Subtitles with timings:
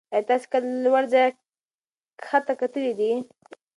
[0.13, 1.29] ایا تاسې کله له لوړ ځایه
[2.21, 3.11] کښته کتلي دي؟